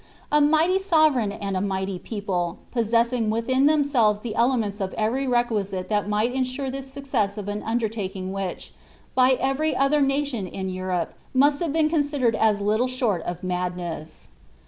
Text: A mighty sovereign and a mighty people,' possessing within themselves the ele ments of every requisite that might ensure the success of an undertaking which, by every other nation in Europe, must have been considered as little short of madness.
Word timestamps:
A 0.31 0.41
mighty 0.41 0.79
sovereign 0.79 1.31
and 1.31 1.55
a 1.55 1.61
mighty 1.61 1.99
people,' 1.99 2.57
possessing 2.71 3.29
within 3.29 3.67
themselves 3.67 4.21
the 4.21 4.33
ele 4.33 4.57
ments 4.57 4.81
of 4.81 4.95
every 4.95 5.27
requisite 5.27 5.89
that 5.89 6.09
might 6.09 6.33
ensure 6.33 6.71
the 6.71 6.81
success 6.81 7.37
of 7.37 7.47
an 7.47 7.61
undertaking 7.61 8.33
which, 8.33 8.73
by 9.13 9.37
every 9.39 9.75
other 9.75 10.01
nation 10.01 10.47
in 10.47 10.69
Europe, 10.69 11.13
must 11.35 11.59
have 11.61 11.71
been 11.71 11.87
considered 11.87 12.33
as 12.35 12.61
little 12.61 12.87
short 12.87 13.21
of 13.25 13.43
madness. 13.43 14.29